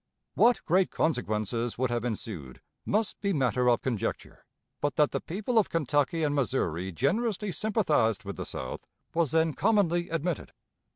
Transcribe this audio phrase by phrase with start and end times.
[0.33, 4.47] What great consequences would have ensued must be matter of conjecture,
[4.81, 9.53] but that the people of Kentucky and Missouri generously sympathized with the South was then
[9.53, 10.53] commonly admitted.